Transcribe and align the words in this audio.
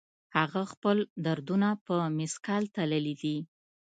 هغه 0.37 0.61
خپل 0.71 0.97
دردونه 1.25 1.69
په 1.85 1.95
مثقال 2.19 2.63
تللي 2.75 3.13
دي 3.21 3.37